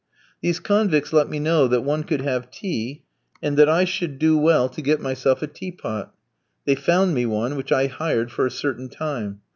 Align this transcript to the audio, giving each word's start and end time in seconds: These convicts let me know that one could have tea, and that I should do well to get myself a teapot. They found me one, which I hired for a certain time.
These 0.41 0.59
convicts 0.59 1.13
let 1.13 1.29
me 1.29 1.37
know 1.39 1.67
that 1.67 1.81
one 1.83 2.03
could 2.05 2.21
have 2.21 2.49
tea, 2.49 3.03
and 3.43 3.55
that 3.55 3.69
I 3.69 3.85
should 3.85 4.17
do 4.17 4.35
well 4.35 4.67
to 4.67 4.81
get 4.81 4.99
myself 4.99 5.43
a 5.43 5.47
teapot. 5.47 6.11
They 6.65 6.73
found 6.73 7.13
me 7.13 7.27
one, 7.27 7.55
which 7.55 7.71
I 7.71 7.85
hired 7.85 8.31
for 8.31 8.47
a 8.47 8.49
certain 8.49 8.89
time. 8.89 9.41